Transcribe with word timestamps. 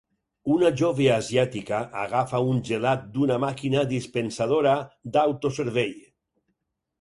Una 0.53 0.69
jove 0.79 1.03
asiàtica 1.15 1.81
agafa 2.03 2.39
un 2.53 2.61
gelat 2.69 3.03
d'una 3.19 3.37
màquina 3.45 3.85
dispensadora 3.93 4.73
d'autoservei. 5.19 5.95